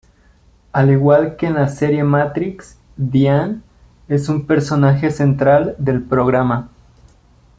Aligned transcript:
Al 0.71 0.89
igual 0.89 1.35
que 1.35 1.45
en 1.45 1.53
la 1.53 1.67
serie 1.69 2.03
matriz, 2.03 2.75
Diane 2.97 3.61
es 4.09 4.29
un 4.29 4.47
personaje 4.47 5.11
central 5.11 5.75
del 5.77 6.01
programa. 6.01 6.71